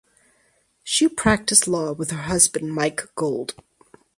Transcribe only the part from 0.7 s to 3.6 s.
She practiced law with her husband Mike Gold.